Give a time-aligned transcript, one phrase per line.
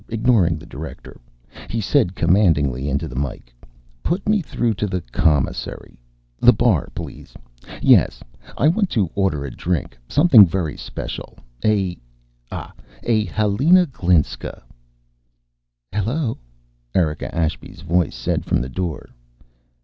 [0.09, 1.21] Ignoring the director,
[1.69, 3.53] he said commandingly into the mike,
[4.01, 5.99] "Put me through to the commissary.
[6.39, 7.35] The bar, please.
[7.83, 8.23] Yes.
[8.57, 9.95] I want to order a drink.
[10.07, 11.37] Something very special.
[11.63, 11.99] A
[12.51, 14.63] ah a Helena Glinska
[15.93, 16.39] ""Hello,"
[16.95, 19.07] Erika Ashby's voice said from the door.